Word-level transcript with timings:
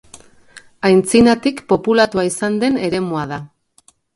Aintzinatik 0.89 1.61
populatua 1.73 2.27
izan 2.33 2.59
den 2.65 2.81
eremua 2.89 3.31
da. 3.37 3.43